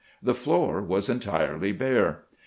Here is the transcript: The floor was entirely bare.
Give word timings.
The 0.23 0.33
floor 0.33 0.81
was 0.81 1.09
entirely 1.09 1.71
bare. 1.73 2.23